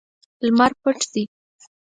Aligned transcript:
لمر 0.45 0.71
پټ 0.81 0.99
دی 1.13 1.23